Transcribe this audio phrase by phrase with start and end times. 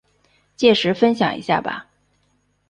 [0.57, 1.87] 届时分享一下吧